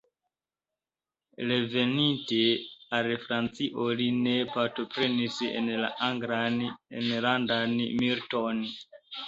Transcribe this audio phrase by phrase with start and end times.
[1.51, 2.39] Reveninte
[3.01, 8.69] al Francio li ne partoprenis en la Anglan enlandan militon.